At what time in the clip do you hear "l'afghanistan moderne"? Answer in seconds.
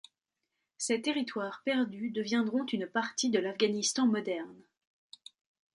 3.37-4.63